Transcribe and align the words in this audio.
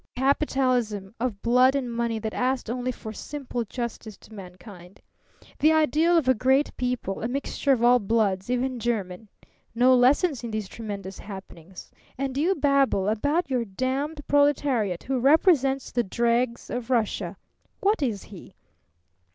Capitalism 0.15 1.13
of 1.19 1.43
blood 1.43 1.75
and 1.75 1.93
money 1.93 2.17
that 2.17 2.33
asked 2.33 2.71
only 2.71 2.91
for 2.91 3.13
simple 3.13 3.63
justice 3.63 4.17
to 4.17 4.33
mankind. 4.33 4.99
The 5.59 5.73
ideal 5.73 6.17
of 6.17 6.27
a 6.27 6.33
great 6.33 6.75
people 6.75 7.21
a 7.21 7.27
mixture 7.27 7.71
of 7.71 7.83
all 7.83 7.99
bloods, 7.99 8.49
even 8.49 8.79
German! 8.79 9.27
No 9.75 9.93
lessons 9.95 10.43
in 10.43 10.49
these 10.49 10.67
tremendous 10.67 11.19
happenings! 11.19 11.91
And 12.17 12.35
you 12.35 12.55
babble 12.55 13.07
about 13.09 13.47
your 13.51 13.63
damned 13.63 14.27
proletariat 14.27 15.03
who 15.03 15.19
represents 15.19 15.91
the 15.91 16.01
dregs 16.03 16.71
of 16.71 16.89
Russia. 16.89 17.37
What 17.81 18.01
is 18.01 18.23
he? 18.23 18.55